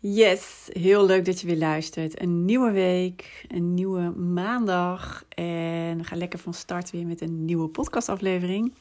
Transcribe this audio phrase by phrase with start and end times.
[0.00, 2.22] Yes, heel leuk dat je weer luistert.
[2.22, 5.24] Een nieuwe week, een nieuwe maandag.
[5.28, 8.74] En we gaan lekker van start weer met een nieuwe podcastaflevering.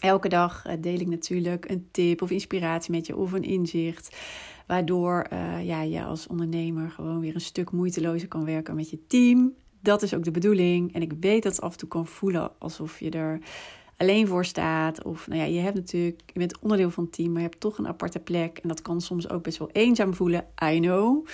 [0.00, 4.16] Elke dag eh, deel ik natuurlijk een tip of inspiratie met je of een inzicht.
[4.66, 9.06] Waardoor uh, ja, je als ondernemer gewoon weer een stuk moeitelozer kan werken met je
[9.06, 9.54] team.
[9.80, 10.94] Dat is ook de bedoeling.
[10.94, 13.38] En ik weet dat het af en toe kan voelen alsof je er
[14.02, 15.04] alleen voor staat.
[15.04, 17.60] Of nou ja, je hebt natuurlijk, je bent onderdeel van het team, maar je hebt
[17.60, 18.58] toch een aparte plek.
[18.58, 20.46] En dat kan soms ook best wel eenzaam voelen.
[20.64, 21.26] I know.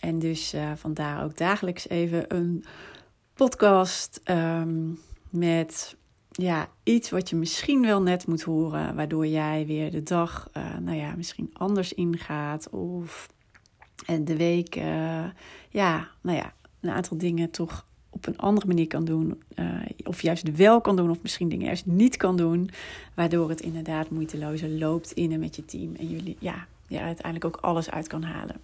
[0.00, 2.64] En dus uh, vandaar ook dagelijks even een
[3.34, 4.98] podcast um,
[5.30, 5.96] met
[6.30, 10.78] ja, iets wat je misschien wel net moet horen, waardoor jij weer de dag, uh,
[10.78, 13.28] nou ja, misschien anders ingaat of
[14.20, 15.24] de week, uh,
[15.68, 19.42] ja, nou ja, een aantal dingen toch op een andere manier kan doen.
[19.58, 19.66] Uh,
[20.04, 22.70] of juist wel kan doen, of misschien dingen juist niet kan doen.
[23.14, 25.94] Waardoor het inderdaad moeitelozer loopt in en met je team.
[25.96, 28.56] En jullie ja, ja, uiteindelijk ook alles uit kan halen.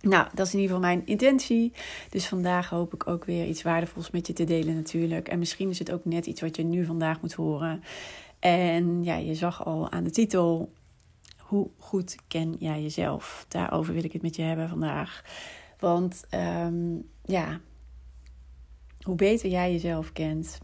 [0.00, 1.72] Nou, dat is in ieder geval mijn intentie.
[2.10, 5.28] Dus vandaag hoop ik ook weer iets waardevols met je te delen natuurlijk.
[5.28, 7.82] En misschien is het ook net iets wat je nu vandaag moet horen.
[8.38, 10.72] En ja, je zag al aan de titel,
[11.38, 13.44] hoe goed ken jij jezelf?
[13.48, 15.24] Daarover wil ik het met je hebben vandaag.
[15.78, 16.24] Want
[16.64, 17.60] um, ja,
[19.08, 20.58] hoe beter jij jezelf kent,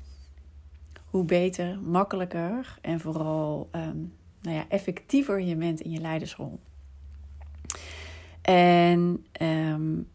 [1.05, 6.61] hoe beter, makkelijker en vooral um, nou ja, effectiever je bent in je leidersrol.
[8.43, 10.09] En um,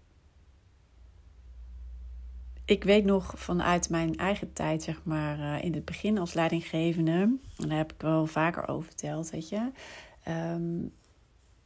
[2.66, 7.38] ik weet nog vanuit mijn eigen tijd, zeg maar, uh, in het begin als leidinggevende,
[7.58, 9.72] en daar heb ik wel vaker over verteld, weet je.
[10.28, 10.92] Um,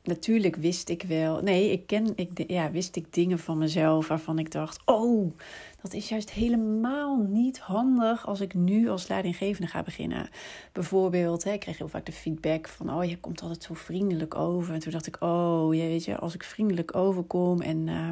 [0.04, 1.42] natuurlijk wist ik wel.
[1.42, 5.38] Nee, ik ken, ik, ja, wist ik dingen van mezelf waarvan ik dacht: oh,
[5.84, 10.30] dat is juist helemaal niet handig als ik nu als leidinggevende ga beginnen.
[10.72, 14.36] Bijvoorbeeld, hè, ik kreeg heel vaak de feedback van: oh, je komt altijd zo vriendelijk
[14.36, 14.74] over.
[14.74, 17.88] En toen dacht ik: oh, ja, weet je, als ik vriendelijk overkom en.
[17.88, 18.10] Uh,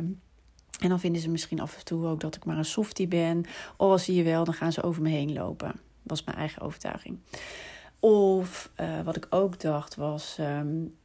[0.79, 3.43] en dan vinden ze misschien af en toe ook dat ik maar een softie ben.
[3.77, 5.79] Oh, zie je wel, dan gaan ze over me heen lopen.
[6.03, 7.19] Was mijn eigen overtuiging.
[7.99, 10.95] Of uh, wat ik ook dacht was: um,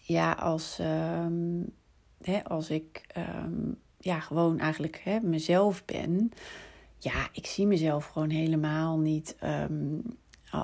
[0.00, 1.72] ja, als, um,
[2.22, 3.06] hè, als ik
[4.00, 6.32] ja, gewoon eigenlijk hè, mezelf ben.
[6.98, 10.02] Ja, ik zie mezelf gewoon helemaal niet um,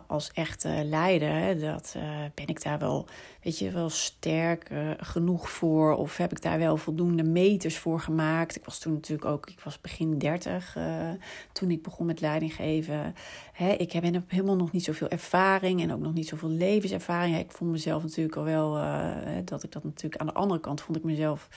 [0.07, 1.61] als echte leider.
[1.61, 2.03] Dat uh,
[2.35, 3.07] ben ik daar wel,
[3.43, 5.97] weet je, wel sterk uh, genoeg voor?
[5.97, 8.57] Of heb ik daar wel voldoende meters voor gemaakt?
[8.57, 11.11] Ik was toen natuurlijk ook, ik was begin 30 uh,
[11.53, 13.15] toen ik begon met leidinggeven.
[13.53, 17.39] Hè, ik heb helemaal nog niet zoveel ervaring en ook nog niet zoveel levenservaring.
[17.39, 18.73] Ik vond mezelf natuurlijk al wel,
[19.45, 21.49] dat ik dat natuurlijk aan de andere kant vond ik mezelf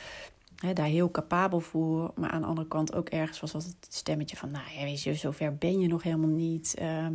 [0.74, 2.12] Daar heel capabel voor.
[2.16, 4.52] Maar aan de andere kant ook ergens was dat het stemmetje van...
[4.52, 6.76] nou ja, weet je, zover ben je nog helemaal niet.
[6.82, 7.08] Uh,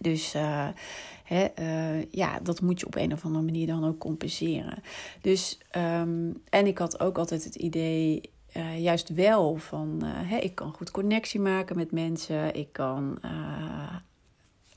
[0.00, 0.34] dus
[1.24, 4.82] hè, uh, ja, dat moet je op een of andere manier dan ook compenseren.
[5.20, 8.30] Dus, um, en ik had ook altijd het idee...
[8.56, 10.02] Uh, juist wel van,
[10.40, 12.54] ik kan goed connectie maken met mensen.
[12.54, 13.18] Ik kan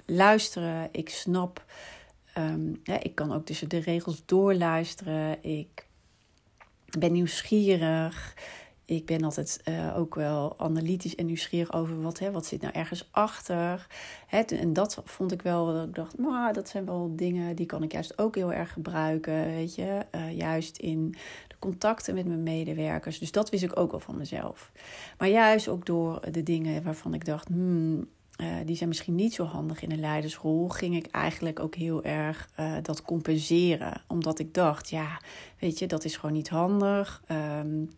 [0.06, 0.90] luisteren.
[0.92, 1.66] Ik snap...
[2.84, 5.44] Hè, ik kan ook tussen de regels doorluisteren.
[5.44, 5.85] Ik
[7.00, 8.34] ben nieuwsgierig.
[8.86, 12.74] Ik ben altijd uh, ook wel analytisch en nieuwsgierig over wat, hè, wat zit nou
[12.74, 13.88] ergens achter.
[14.28, 17.66] Hè, en dat vond ik wel, dat ik dacht, nou, dat zijn wel dingen die
[17.66, 19.46] kan ik juist ook heel erg gebruiken.
[19.46, 21.16] Weet je, uh, juist in
[21.48, 23.20] de contacten met mijn medewerkers.
[23.20, 24.72] Dus dat wist ik ook wel van mezelf.
[25.18, 28.08] Maar juist ook door de dingen waarvan ik dacht, hmm,
[28.42, 32.04] uh, die zijn misschien niet zo handig in een leidersrol, ging ik eigenlijk ook heel
[32.04, 34.02] erg uh, dat compenseren.
[34.08, 35.22] Omdat ik dacht, ja,
[35.60, 37.24] weet je, dat is gewoon niet handig.
[37.32, 37.90] Um,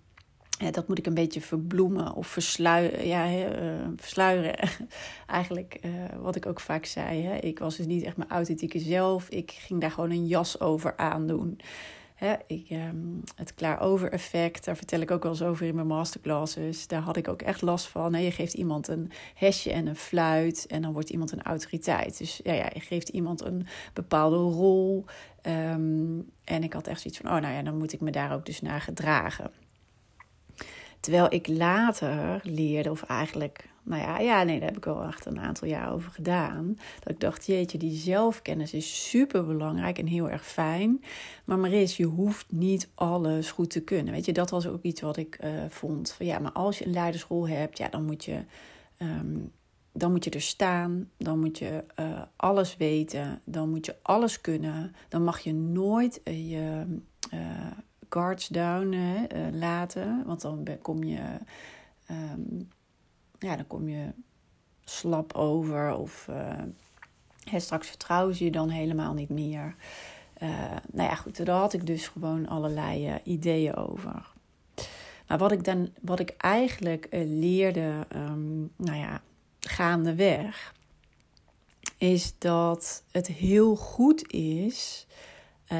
[0.60, 3.08] ja, dat moet ik een beetje verbloemen of versluieren.
[3.08, 4.56] Ja, uh, versluieren.
[5.28, 5.80] eigenlijk
[6.22, 7.22] wat ik ook vaak zei.
[7.22, 7.36] Hè.
[7.36, 9.30] Ik was dus niet echt mijn authentieke zelf.
[9.30, 11.60] Ik ging daar gewoon een jas over aandoen.
[12.18, 12.96] Hè, ik, ehm,
[13.36, 16.88] het klaar-over effect, daar vertel ik ook wel eens over in mijn masterclasses.
[16.88, 18.14] Daar had ik ook echt last van.
[18.14, 18.20] Hè.
[18.20, 22.18] Je geeft iemand een hesje en een fluit en dan wordt iemand een autoriteit.
[22.18, 25.06] Dus ja, ja je geeft iemand een bepaalde rol.
[25.42, 28.34] Ehm, en ik had echt zoiets van, oh nou ja, dan moet ik me daar
[28.34, 29.52] ook dus naar gedragen.
[31.00, 35.26] Terwijl ik later leerde, of eigenlijk, nou ja, ja, nee, daar heb ik wel echt
[35.26, 36.78] een aantal jaar over gedaan.
[37.00, 41.04] Dat ik dacht, jeetje, die zelfkennis is super belangrijk en heel erg fijn.
[41.46, 44.14] Maar Maris, je hoeft niet alles goed te kunnen.
[44.14, 46.12] Weet je, dat was ook iets wat ik uh, vond.
[46.12, 48.44] Van, ja, maar als je een leidersrol hebt, ja, dan moet je.
[49.02, 49.52] Um,
[49.92, 54.42] dan moet je er staan, dan moet je uh, alles weten, dan moet je alles
[54.42, 54.96] kunnen.
[55.10, 56.86] Dan mag je nooit uh, je
[58.10, 59.20] guards down uh,
[59.52, 60.24] laten.
[60.26, 61.22] Want dan kom je,
[62.12, 62.70] um,
[63.40, 64.08] ja, dan kom je
[64.84, 65.96] slap over.
[65.96, 69.76] Of uh, straks vertrouwen ze je dan helemaal niet meer.
[70.44, 70.50] Uh,
[70.92, 74.36] nou ja, goed, daar had ik dus gewoon allerlei ideeën over.
[75.28, 79.22] Maar wat ik dan, wat ik eigenlijk leerde, um, nou ja,
[79.60, 80.76] gaandeweg,
[81.98, 85.08] is dat het heel goed is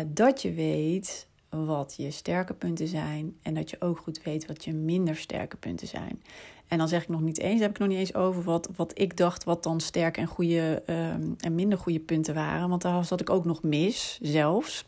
[0.08, 4.64] dat je weet wat je sterke punten zijn en dat je ook goed weet wat
[4.64, 6.22] je minder sterke punten zijn.
[6.68, 9.00] En dan zeg ik nog niet eens, heb ik nog niet eens over wat, wat
[9.00, 12.70] ik dacht wat dan sterke en goede um, en minder goede punten waren.
[12.70, 14.86] Want daar zat ik ook nog mis, zelfs.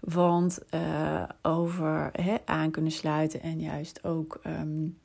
[0.00, 2.12] Want uh, over
[2.44, 4.98] aan kunnen sluiten en juist ook um,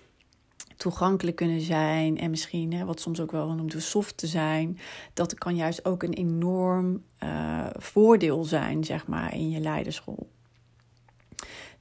[0.77, 2.17] toegankelijk kunnen zijn.
[2.17, 4.79] En misschien, wat soms ook wel genoemd soft te zijn.
[5.13, 10.27] Dat kan juist ook een enorm uh, voordeel zijn, zeg maar, in je leiderschool.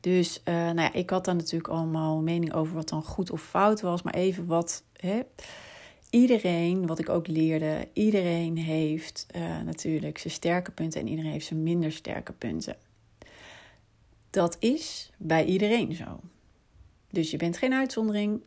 [0.00, 3.42] Dus uh, nou ja, ik had daar natuurlijk allemaal mening over wat dan goed of
[3.42, 4.02] fout was.
[4.02, 4.82] Maar even wat.
[4.92, 5.20] Hè,
[6.10, 11.46] iedereen, wat ik ook leerde, iedereen heeft uh, natuurlijk zijn sterke punten en iedereen heeft
[11.46, 12.76] zijn minder sterke punten.
[14.30, 16.20] Dat is bij iedereen zo.
[17.10, 18.40] Dus je bent geen uitzondering.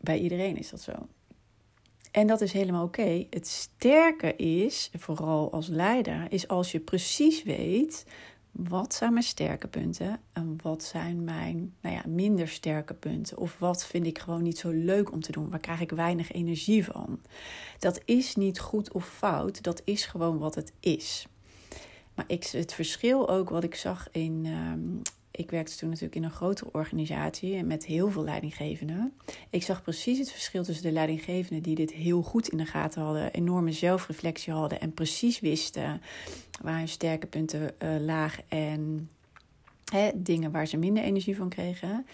[0.00, 0.92] Bij iedereen is dat zo.
[2.10, 3.26] En dat is helemaal oké.
[3.30, 8.06] Het sterke is, vooral als leider, is als je precies weet
[8.56, 13.38] wat zijn mijn sterke punten en wat zijn mijn nou ja, minder sterke punten?
[13.38, 15.50] Of wat vind ik gewoon niet zo leuk om te doen?
[15.50, 17.20] Waar krijg ik weinig energie van?
[17.78, 21.26] Dat is niet goed of fout, dat is gewoon wat het is.
[22.14, 25.02] Maar ik, het verschil ook wat ik zag in, um,
[25.36, 29.12] ik werkte toen natuurlijk in een grotere organisatie met heel veel leidinggevenden.
[29.50, 33.02] Ik zag precies het verschil tussen de leidinggevenden die dit heel goed in de gaten
[33.02, 36.00] hadden, enorme zelfreflectie hadden en precies wisten
[36.62, 39.10] waar hun sterke punten uh, lagen en
[39.84, 42.06] hè, dingen waar ze minder energie van kregen.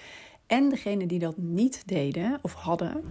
[0.47, 3.03] En degene die dat niet deden of hadden.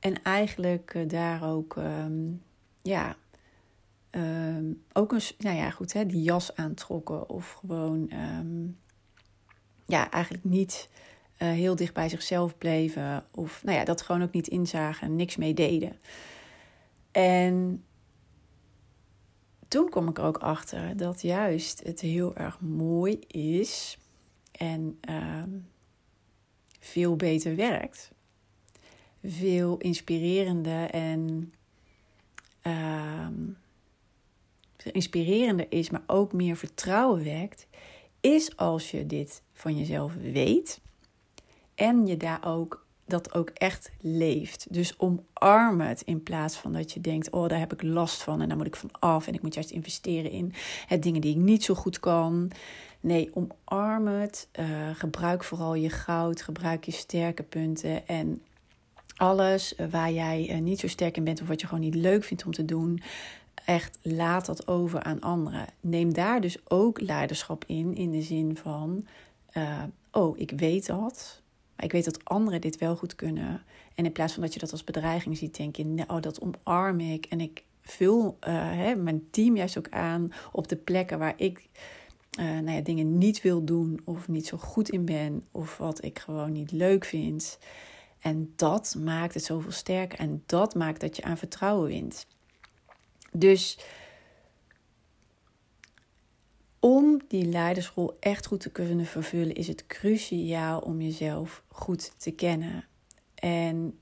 [0.00, 2.42] En eigenlijk uh, daar ook, um,
[2.82, 3.16] ja,
[4.10, 8.76] um, ook een, nou ja, goed, hè, die jas aantrokken of gewoon um,
[9.86, 10.88] ja, eigenlijk niet
[11.38, 13.24] uh, heel dicht bij zichzelf bleven.
[13.30, 15.96] Of nou ja, dat gewoon ook niet inzagen en niks mee deden.
[17.10, 17.84] En
[19.68, 23.98] toen kom ik er ook achter dat juist het heel erg mooi is
[24.52, 25.42] en uh,
[26.80, 28.12] veel beter werkt.
[29.24, 31.52] Veel inspirerender en
[32.62, 33.28] uh,
[34.92, 37.66] inspirerender is, maar ook meer vertrouwen wekt,
[38.24, 40.80] is als je dit van jezelf weet
[41.74, 44.66] en je daar ook dat ook echt leeft.
[44.70, 48.40] Dus omarm het in plaats van dat je denkt: oh, daar heb ik last van
[48.40, 50.52] en daar moet ik van af en ik moet juist investeren in
[50.86, 52.50] het dingen die ik niet zo goed kan.
[53.00, 54.48] Nee, omarm het.
[54.60, 58.42] Uh, gebruik vooral je goud, gebruik je sterke punten en
[59.16, 62.24] alles waar jij uh, niet zo sterk in bent of wat je gewoon niet leuk
[62.24, 63.02] vindt om te doen.
[63.64, 65.66] Echt laat dat over aan anderen.
[65.80, 69.06] Neem daar dus ook leiderschap in, in de zin van:
[69.56, 71.42] uh, oh, ik weet dat.
[71.76, 73.62] Maar ik weet dat anderen dit wel goed kunnen.
[73.94, 77.00] En in plaats van dat je dat als bedreiging ziet, denk je, oh, dat omarm
[77.00, 77.26] ik.
[77.26, 81.68] En ik vul uh, hè, mijn team juist ook aan op de plekken waar ik
[82.38, 85.44] uh, nou ja, dingen niet wil doen of niet zo goed in ben.
[85.50, 87.58] Of wat ik gewoon niet leuk vind.
[88.20, 90.18] En dat maakt het zoveel sterker.
[90.18, 92.26] En dat maakt dat je aan vertrouwen wint.
[93.36, 93.78] Dus
[96.78, 102.30] om die leidersrol echt goed te kunnen vervullen, is het cruciaal om jezelf goed te
[102.30, 102.84] kennen.
[103.34, 103.98] En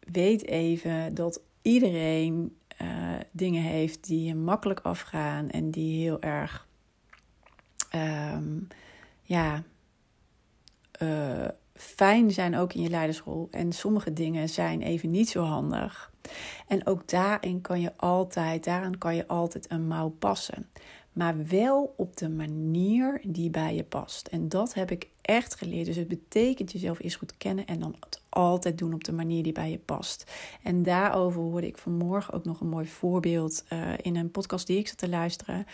[0.00, 6.68] weet even dat iedereen uh, dingen heeft die je makkelijk afgaan en die heel erg,
[7.94, 8.68] um,
[9.22, 9.62] ja,
[11.02, 13.48] uh, fijn zijn ook in je leidersrol.
[13.50, 16.09] En sommige dingen zijn even niet zo handig.
[16.66, 20.70] En ook daarin kan je altijd, daaraan kan je altijd een mouw passen.
[21.12, 24.26] maar wel op de manier die bij je past.
[24.26, 25.86] En dat heb ik echt geleerd.
[25.86, 29.42] Dus het betekent jezelf eerst goed kennen en dan het altijd doen op de manier
[29.42, 30.30] die bij je past.
[30.62, 34.78] En daarover hoorde ik vanmorgen ook nog een mooi voorbeeld uh, in een podcast die
[34.78, 35.66] ik zat te luisteren.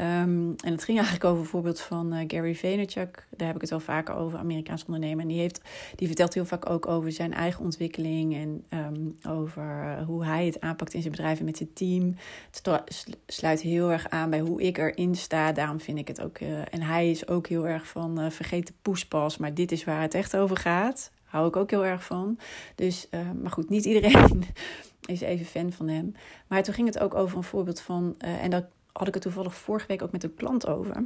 [0.00, 3.26] Um, en het ging eigenlijk over een voorbeeld van uh, Gary Vaynerchuk.
[3.36, 5.22] Daar heb ik het wel vaker over, Amerikaans ondernemer.
[5.22, 5.60] En die, heeft,
[5.96, 10.60] die vertelt heel vaak ook over zijn eigen ontwikkeling en um, over hoe hij het
[10.60, 12.14] aanpakt in zijn bedrijf en met zijn team.
[12.50, 15.52] Het sluit heel erg aan bij hoe ik erin sta.
[15.52, 16.40] Daarom vind ik het ook.
[16.40, 19.84] Uh, en hij is ook heel erg van uh, vergeet de poespas, maar dit is
[19.84, 21.10] waar het echt over gaat.
[21.24, 22.38] Hou ik ook heel erg van.
[22.74, 23.08] Dus,
[23.42, 24.44] maar goed, niet iedereen
[25.06, 26.12] is even fan van hem.
[26.46, 29.54] Maar toen ging het ook over een voorbeeld van, en dat had ik het toevallig
[29.54, 31.04] vorige week ook met een klant over.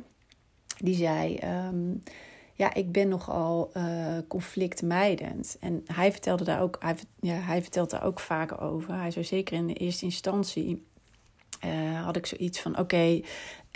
[0.76, 1.38] Die zei:
[1.68, 2.02] um,
[2.54, 5.56] Ja, ik ben nogal uh, conflictmijdend.
[5.60, 8.94] En hij vertelde daar ook, hij, ja, hij vertelt daar ook vaker over.
[8.94, 10.86] Hij zei zeker in de eerste instantie.
[11.64, 13.20] Uh, had ik zoiets van: Oké,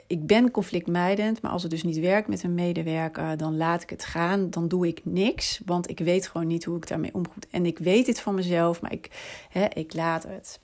[0.09, 3.91] ik ben conflictmijdend, maar als het dus niet werkt met een medewerker, dan laat ik
[3.91, 4.51] het gaan.
[4.51, 7.47] Dan doe ik niks, want ik weet gewoon niet hoe ik daarmee omgoed.
[7.51, 9.11] En ik weet het van mezelf, maar ik,
[9.49, 10.61] hè, ik laat het.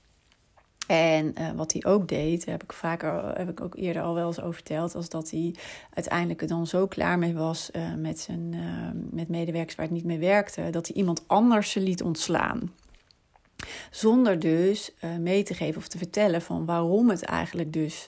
[0.86, 4.26] En uh, wat hij ook deed, heb ik vaker, heb ik ook eerder al wel
[4.26, 5.54] eens over verteld, als dat hij
[5.94, 8.62] uiteindelijk er dan zo klaar mee was uh, met zijn uh,
[9.10, 12.72] met medewerkers waar het niet mee werkte, dat hij iemand anders ze liet ontslaan.
[13.90, 18.06] Zonder dus mee te geven of te vertellen van waarom het eigenlijk dus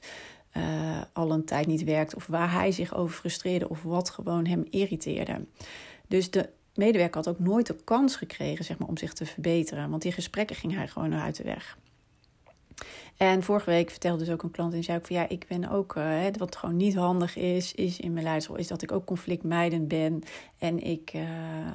[1.12, 4.64] al een tijd niet werkt, of waar hij zich over frustreerde, of wat gewoon hem
[4.71, 5.45] irriteerde.
[6.09, 9.90] Dus de medewerker had ook nooit de kans gekregen zeg maar, om zich te verbeteren,
[9.90, 11.78] want die gesprekken ging hij gewoon uit de weg.
[13.16, 15.71] En vorige week vertelde dus ook een klant en zei ook van ja, ik ben
[15.71, 19.04] ook, uh, wat gewoon niet handig is, is in mijn leiderschap, is dat ik ook
[19.04, 20.23] conflictmijdend ben.
[20.59, 21.23] En ik, uh,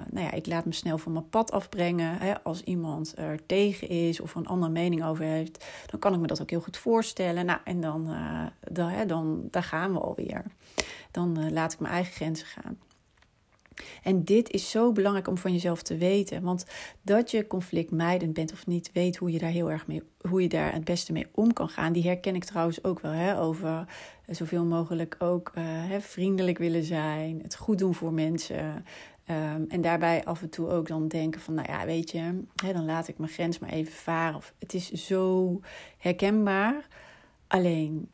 [0.09, 2.17] nou ja, ik laat me snel van mijn pad afbrengen.
[2.17, 2.43] Hè.
[2.43, 6.27] Als iemand er tegen is of een andere mening over heeft, dan kan ik me
[6.27, 7.45] dat ook heel goed voorstellen.
[7.45, 10.43] Nou, en dan, uh, dan, hè, dan gaan we alweer.
[11.11, 12.77] Dan laat ik mijn eigen grenzen gaan.
[14.03, 16.41] En dit is zo belangrijk om van jezelf te weten.
[16.41, 16.65] Want
[17.01, 20.49] dat je conflictmijdend bent of niet, weet hoe je daar heel erg mee, hoe je
[20.49, 21.93] daar het beste mee om kan gaan.
[21.93, 23.11] Die herken ik trouwens ook wel.
[23.11, 23.85] Hè, over
[24.27, 28.85] zoveel mogelijk ook uh, hè, vriendelijk willen zijn, het goed doen voor mensen.
[29.29, 32.73] Um, en daarbij af en toe ook dan denken van, nou ja, weet je, hè,
[32.73, 34.35] dan laat ik mijn grens maar even varen.
[34.35, 35.59] Of, het is zo
[35.97, 36.87] herkenbaar.
[37.47, 38.09] Alleen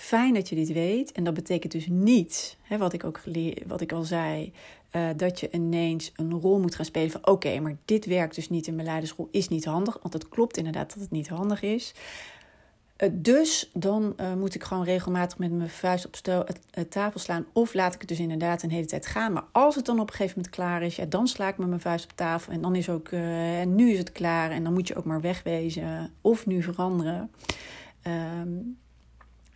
[0.00, 1.12] Fijn dat je dit weet.
[1.12, 3.20] En dat betekent dus niet, hè, wat ik ook
[3.66, 4.52] wat ik al zei,
[4.92, 8.48] uh, dat je ineens een rol moet gaan spelen van oké, maar dit werkt dus
[8.48, 9.98] niet in mijn leidersrol, is niet handig.
[10.02, 11.94] Want het klopt inderdaad dat het niet handig is.
[12.98, 16.16] Uh, dus dan uh, moet ik gewoon regelmatig met mijn vuist op
[16.88, 17.46] tafel slaan.
[17.52, 19.32] Of laat ik het dus inderdaad een hele tijd gaan.
[19.32, 21.80] Maar als het dan op een gegeven moment klaar is, dan sla ik met mijn
[21.80, 22.52] vuist op tafel.
[22.52, 23.10] En dan is ook,
[23.66, 24.50] nu is het klaar.
[24.50, 27.30] En dan moet je ook maar wegwezen of nu veranderen.
[28.40, 28.78] Um,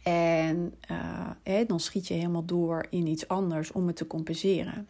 [0.03, 4.89] en uh, dan schiet je helemaal door in iets anders om het te compenseren.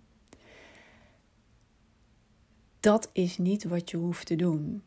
[2.81, 4.83] Dat is niet wat je hoeft te doen.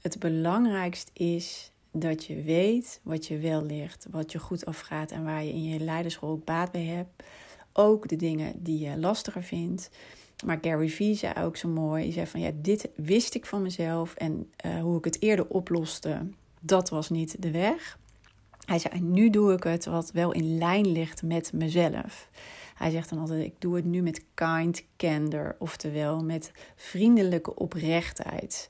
[0.00, 5.24] Het belangrijkste is dat je weet wat je wel ligt, wat je goed afgaat en
[5.24, 7.22] waar je in je leidersrol ook baat bij hebt.
[7.72, 9.90] Ook de dingen die je lastiger vindt.
[10.44, 13.62] Maar Gary Vee zei ook zo mooi: hij zei van ja, dit wist ik van
[13.62, 16.28] mezelf en uh, hoe ik het eerder oploste,
[16.60, 17.98] dat was niet de weg.
[18.66, 22.28] Hij zei, nu doe ik het wat wel in lijn ligt met mezelf.
[22.74, 28.68] Hij zegt dan altijd, ik doe het nu met kind candor, oftewel met vriendelijke oprechtheid.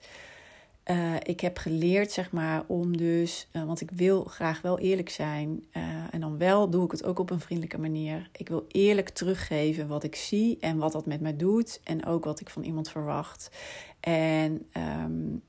[0.90, 5.08] Uh, ik heb geleerd, zeg maar, om dus, uh, want ik wil graag wel eerlijk
[5.08, 5.64] zijn.
[5.72, 8.30] Uh, en dan wel doe ik het ook op een vriendelijke manier.
[8.36, 11.80] Ik wil eerlijk teruggeven wat ik zie en wat dat met mij doet.
[11.84, 13.50] En ook wat ik van iemand verwacht.
[14.00, 14.66] En,
[15.02, 15.42] um,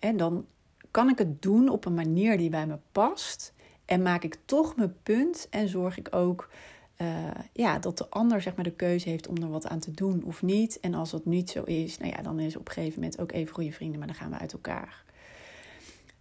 [0.00, 0.46] en dan
[0.90, 3.54] kan ik het doen op een manier die bij me past.
[3.86, 6.48] En maak ik toch mijn punt en zorg ik ook
[6.96, 9.90] uh, ja, dat de ander zeg maar, de keuze heeft om er wat aan te
[9.90, 10.80] doen of niet.
[10.80, 13.32] En als dat niet zo is, nou ja, dan is op een gegeven moment ook
[13.32, 15.04] even goede vrienden, maar dan gaan we uit elkaar.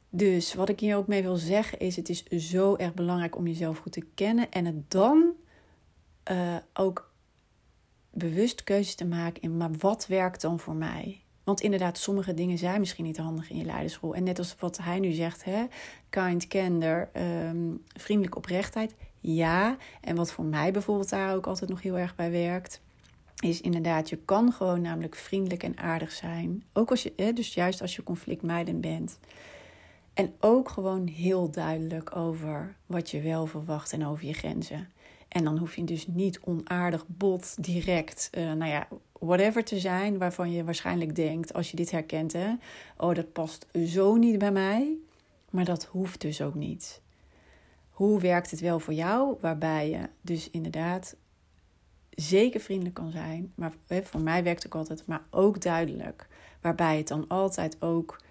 [0.10, 3.48] Dus wat ik hier ook mee wil zeggen is: het is zo erg belangrijk om
[3.48, 5.34] jezelf goed te kennen en het dan
[6.32, 7.14] uh, ook
[8.12, 11.25] bewust keuzes te maken in, maar wat werkt dan voor mij?
[11.46, 14.16] Want inderdaad, sommige dingen zijn misschien niet handig in je leidersrol.
[14.16, 15.66] En net als wat hij nu zegt, hè,
[16.10, 17.10] kind candor,
[17.48, 18.96] um, vriendelijke oprechtheid.
[19.20, 22.82] Ja, en wat voor mij bijvoorbeeld daar ook altijd nog heel erg bij werkt,
[23.40, 26.64] is inderdaad, je kan gewoon namelijk vriendelijk en aardig zijn.
[26.74, 29.20] Ook als je, dus juist als je conflictmijdend bent.
[30.14, 34.90] En ook gewoon heel duidelijk over wat je wel verwacht en over je grenzen.
[35.28, 38.88] En dan hoef je dus niet onaardig bot direct, uh, nou ja,
[39.20, 42.54] whatever te zijn waarvan je waarschijnlijk denkt, als je dit herkent, hè,
[42.98, 44.98] oh dat past zo niet bij mij.
[45.50, 47.02] Maar dat hoeft dus ook niet.
[47.90, 49.38] hoe werkt het wel voor jou?
[49.42, 51.16] Waarbij je dus inderdaad
[52.10, 53.52] zeker vriendelijk kan zijn.
[53.56, 56.28] Maar voor mij werkt het ook altijd, maar ook duidelijk.
[56.62, 58.22] Waarbij het dan altijd ook,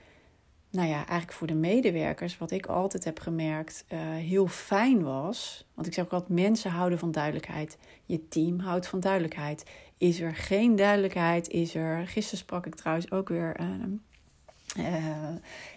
[0.75, 5.67] nou ja, eigenlijk voor de medewerkers, wat ik altijd heb gemerkt, uh, heel fijn was.
[5.75, 7.79] Want ik zeg ook altijd, mensen houden van duidelijkheid.
[8.05, 9.65] Je team houdt van duidelijkheid.
[9.99, 12.07] Is er geen duidelijkheid, is er...
[12.07, 13.57] Gisteren sprak ik trouwens ook weer
[14.77, 14.87] uh,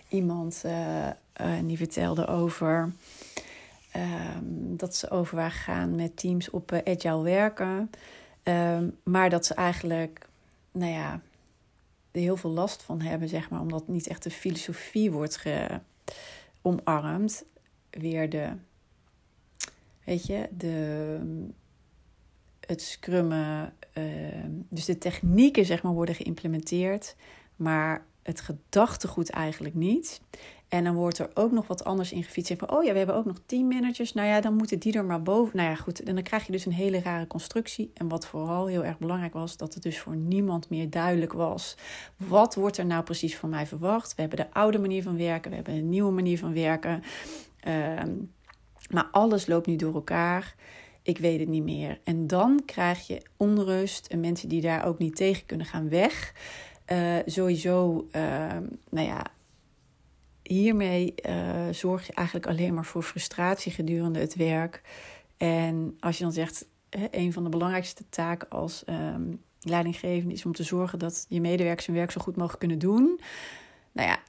[0.09, 0.63] iemand
[1.65, 2.91] die vertelde over...
[3.91, 7.89] Ehm, dat ze overweg gaan met teams op agile werken.
[8.43, 10.27] Ehm, maar dat ze eigenlijk,
[10.71, 11.21] nou ja,
[12.19, 15.43] heel veel last van hebben, zeg maar, omdat niet echt de filosofie wordt
[16.61, 17.45] omarmd.
[17.89, 18.49] Weer de,
[20.03, 21.19] weet je, de,
[22.59, 27.15] het scrummen, ehm, dus de technieken, zeg maar, worden geïmplementeerd,
[27.55, 30.21] maar het gedachtegoed eigenlijk niet.
[30.67, 32.53] En dan wordt er ook nog wat anders in gefietst.
[32.57, 34.13] Van, oh ja, we hebben ook nog teammanagers.
[34.13, 35.57] Nou ja, dan moeten die er maar boven.
[35.57, 36.03] Nou ja, goed.
[36.03, 37.91] En dan krijg je dus een hele rare constructie.
[37.93, 41.77] En wat vooral heel erg belangrijk was, dat het dus voor niemand meer duidelijk was.
[42.17, 44.15] Wat wordt er nou precies van mij verwacht?
[44.15, 47.03] We hebben de oude manier van werken, we hebben een nieuwe manier van werken.
[47.59, 48.13] Ehm,
[48.89, 50.55] maar alles loopt nu door elkaar.
[51.01, 51.99] Ik weet het niet meer.
[52.03, 56.33] En dan krijg je onrust en mensen die daar ook niet tegen kunnen gaan weg.
[56.91, 58.57] Uh, sowieso, uh,
[58.89, 59.25] nou ja,
[60.43, 64.81] hiermee uh, zorg je eigenlijk alleen maar voor frustratie gedurende het werk.
[65.37, 70.45] En als je dan zegt, hè, een van de belangrijkste taken als um, leidinggevende is
[70.45, 73.19] om te zorgen dat je medewerkers hun werk zo goed mogelijk kunnen doen.
[73.91, 74.19] Nou ja,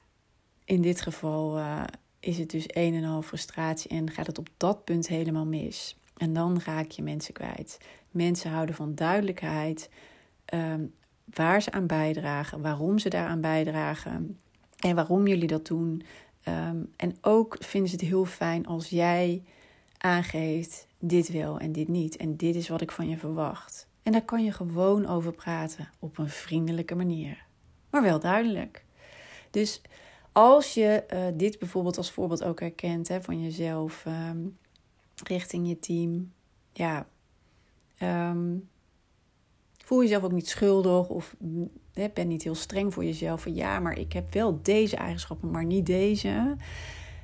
[0.65, 1.83] in dit geval uh,
[2.19, 5.97] is het dus een en al frustratie en gaat het op dat punt helemaal mis.
[6.17, 7.77] En dan raak je mensen kwijt.
[8.11, 9.89] Mensen houden van duidelijkheid,
[10.53, 10.93] um,
[11.33, 14.39] waar ze aan bijdragen, waarom ze daaraan bijdragen
[14.79, 16.03] en waarom jullie dat doen.
[16.43, 19.43] Ehm, en ook vinden ze het heel fijn als jij
[19.97, 22.17] aangeeft: dit wel en dit niet.
[22.17, 23.87] En dit is wat ik van je verwacht.
[24.03, 27.45] En daar kan je gewoon over praten op een vriendelijke manier,
[27.89, 28.85] maar wel duidelijk.
[29.51, 29.81] Dus
[30.31, 34.57] als je uh, dit bijvoorbeeld als voorbeeld ook herkent hè, van jezelf um,
[35.23, 36.31] richting je team,
[36.73, 37.07] ja,
[38.01, 38.69] um,
[39.89, 41.35] voel jezelf ook niet schuldig of
[41.93, 43.41] hè, ben niet heel streng voor jezelf.
[43.41, 46.55] Van ja, maar ik heb wel deze eigenschappen, maar niet deze.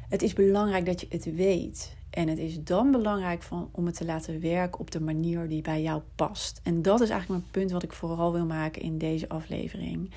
[0.10, 1.96] Het is belangrijk dat je het weet.
[2.10, 5.62] En het is dan belangrijk van, om het te laten werken op de manier die
[5.62, 6.60] bij jou past.
[6.64, 10.12] En dat is eigenlijk mijn punt wat ik vooral wil maken in deze aflevering.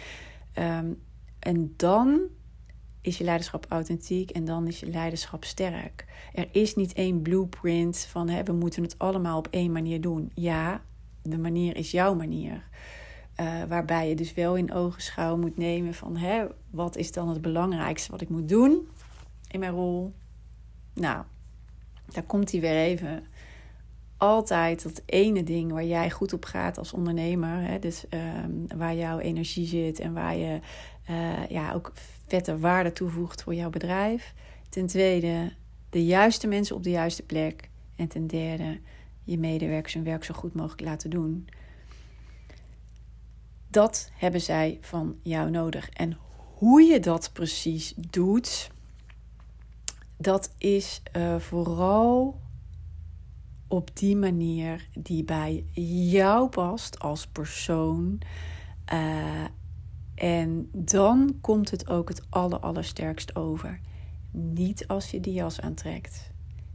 [0.58, 1.02] Um,
[1.38, 2.20] en dan
[3.00, 6.06] is je leiderschap authentiek en dan is je leiderschap sterk.
[6.34, 10.30] Er is niet één blueprint van hè, we moeten het allemaal op één manier doen.
[10.34, 10.82] Ja,
[11.30, 12.68] de manier is jouw manier.
[13.40, 17.42] Uh, waarbij je dus wel in ogenschouw moet nemen van hè, wat is dan het
[17.42, 18.88] belangrijkste wat ik moet doen
[19.50, 20.14] in mijn rol.
[20.94, 21.24] Nou,
[22.06, 23.24] daar komt hij weer even.
[24.16, 27.62] Altijd dat ene ding waar jij goed op gaat als ondernemer.
[27.62, 28.04] Hè, dus
[28.44, 30.60] um, waar jouw energie zit en waar je
[31.10, 31.92] uh, ja, ook
[32.26, 34.34] vette waarde toevoegt voor jouw bedrijf.
[34.68, 35.52] Ten tweede,
[35.90, 37.70] de juiste mensen op de juiste plek.
[37.96, 38.80] En ten derde,
[39.30, 41.48] je medewerkers hun werk zo goed mogelijk laten doen.
[43.70, 45.88] Dat hebben zij van jou nodig.
[45.88, 46.18] En
[46.54, 48.70] hoe je dat precies doet,
[50.16, 52.40] dat is uh, vooral
[53.68, 55.64] op die manier die bij
[56.10, 58.20] jou past als persoon.
[58.92, 59.44] Uh,
[60.14, 63.80] en dan komt het ook het aller, allersterkst over.
[64.30, 66.30] Niet als je die jas aantrekt.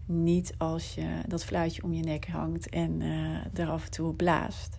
[0.05, 4.13] Niet als je dat fluitje om je nek hangt en uh, er af en toe
[4.13, 4.77] blaast.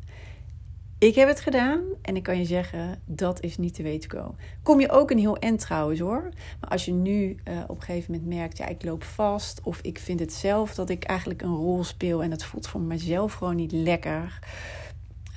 [0.98, 4.18] Ik heb het gedaan en ik kan je zeggen, dat is niet de way to
[4.18, 4.34] go.
[4.62, 6.28] Kom je ook een heel end trouwens hoor.
[6.60, 9.60] Maar als je nu uh, op een gegeven moment merkt, ja, ik loop vast.
[9.62, 12.80] Of ik vind het zelf dat ik eigenlijk een rol speel en het voelt voor
[12.80, 14.38] mezelf gewoon niet lekker.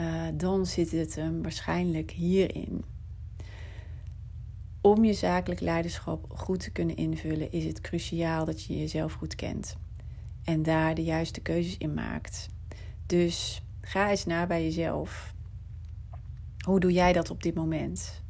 [0.01, 2.83] Uh, dan zit het hem waarschijnlijk hierin.
[4.81, 9.35] Om je zakelijk leiderschap goed te kunnen invullen, is het cruciaal dat je jezelf goed
[9.35, 9.77] kent.
[10.43, 12.49] En daar de juiste keuzes in maakt.
[13.05, 15.33] Dus ga eens na bij jezelf.
[16.65, 18.21] Hoe doe jij dat op dit moment?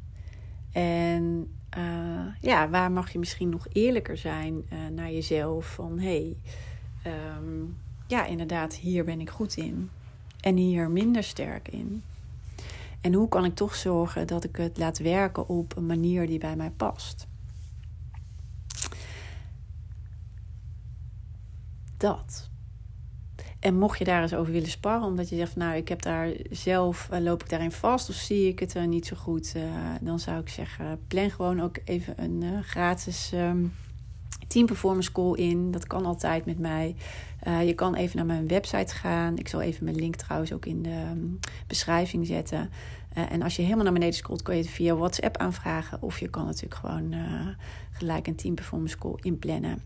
[0.72, 5.66] En uh, ja, waar mag je misschien nog eerlijker zijn uh, naar jezelf?
[5.66, 6.34] Van hé,
[7.02, 9.90] hey, um, ja, inderdaad, hier ben ik goed in.
[10.40, 12.02] En hier minder sterk in.
[13.00, 16.38] En hoe kan ik toch zorgen dat ik het laat werken op een manier die
[16.38, 17.26] bij mij past?
[21.96, 22.50] Dat.
[23.60, 26.32] En mocht je daar eens over willen sparren, omdat je zegt, nou, ik heb daar
[26.50, 29.62] zelf, uh, loop ik daarin vast of zie ik het er niet zo goed, uh,
[30.00, 33.72] dan zou ik zeggen, plan gewoon ook even een uh, gratis um,
[34.48, 35.70] Team Performance Call in.
[35.70, 36.96] Dat kan altijd met mij.
[37.46, 39.38] Uh, je kan even naar mijn website gaan.
[39.38, 42.70] Ik zal even mijn link trouwens ook in de um, beschrijving zetten.
[43.18, 46.02] Uh, en als je helemaal naar beneden scrolt, kan je het via WhatsApp aanvragen.
[46.02, 47.48] Of je kan natuurlijk gewoon uh,
[47.90, 49.82] gelijk een Team Performance Call inplannen.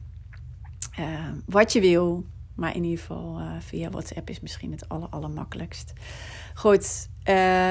[1.46, 2.24] wat je wil.
[2.54, 5.92] Maar in ieder geval via WhatsApp is misschien het aller, allermakkelijkst.
[6.54, 7.08] Goed,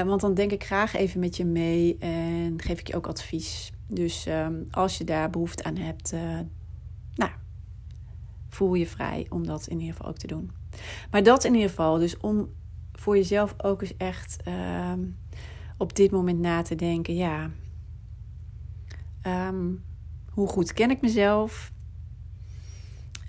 [0.04, 3.72] want dan denk ik graag even met je mee en geef ik je ook advies.
[3.86, 6.14] Dus um, als je daar behoefte aan hebt,
[8.54, 10.50] voel je vrij om dat in ieder geval ook te doen.
[11.10, 12.48] Maar dat in ieder geval, dus om
[12.92, 14.92] voor jezelf ook eens echt uh,
[15.76, 17.50] op dit moment na te denken, ja,
[19.26, 19.84] um,
[20.30, 21.72] hoe goed ken ik mezelf?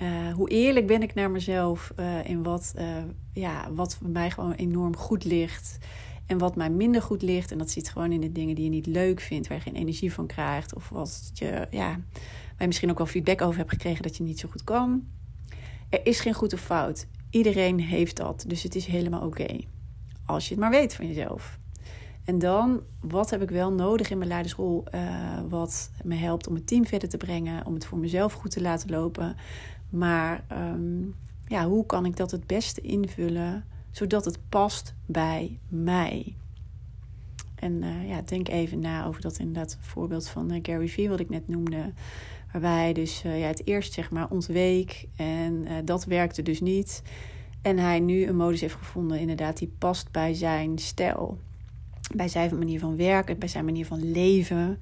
[0.02, 2.86] Uh, hoe eerlijk ben ik naar mezelf uh, in wat, uh,
[3.34, 5.78] ja, wat voor mij gewoon enorm goed ligt
[6.34, 7.52] en wat mij minder goed ligt.
[7.52, 9.76] En dat zit gewoon in de dingen die je niet leuk vindt, waar je geen
[9.76, 10.76] energie van krijgt.
[10.76, 14.24] Of wat je, ja, waar je misschien ook wel feedback over hebt gekregen dat je
[14.24, 15.08] niet zo goed kan.
[15.90, 17.08] Er is geen goed of fout.
[17.30, 18.46] Iedereen heeft dat.
[18.48, 19.58] Dus het is helemaal oké.
[20.26, 21.60] Als je het maar weet van jezelf.
[22.26, 24.84] En dan, wat heb ik wel nodig in mijn leidersrol?
[24.96, 28.52] Uh, wat me helpt om het team verder te brengen, om het voor mezelf goed
[28.52, 29.36] te laten lopen.
[29.90, 31.16] Maar um,
[31.48, 36.36] ja, hoe kan ik dat het beste invullen, zodat het past bij mij?
[37.56, 41.20] En uh, ja, denk even na over dat inderdaad voorbeeld van uh, Gary Vee, wat
[41.20, 41.94] ik net noemde.
[42.52, 47.02] Waarbij dus uh, ja, het eerst zeg maar ontweek en dat werkte dus niet.
[47.62, 51.40] En hij nu een modus heeft gevonden, inderdaad, die past bij zijn stijl.
[52.16, 54.80] Bij zijn manier van werken, bij zijn manier van leven.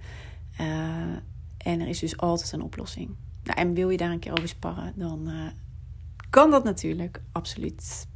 [1.58, 3.10] en er is dus altijd een oplossing.
[3.44, 5.30] Nou, en wil je daar een keer over sparren, dan
[6.30, 8.08] kan dat natuurlijk, absoluut.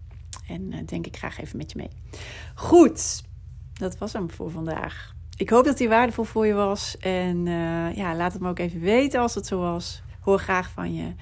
[0.47, 1.89] En denk ik graag even met je mee.
[2.55, 3.23] Goed,
[3.73, 5.13] dat was hem voor vandaag.
[5.37, 6.97] Ik hoop dat hij waardevol voor je was.
[6.97, 10.03] En uh, ja, laat het me ook even weten als het zo was.
[10.19, 11.13] Hoor graag van je.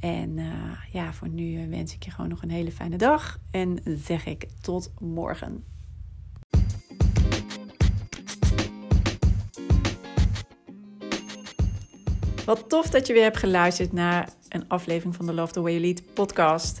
[0.00, 0.46] En uh,
[0.92, 3.38] ja, voor nu eh, wens ik je gewoon nog een hele fijne dag.
[3.50, 5.64] En zeg ik tot morgen.
[12.44, 15.72] Wat tof dat je weer hebt geluisterd naar een aflevering van de Love the Way
[15.72, 16.80] You Lead podcast.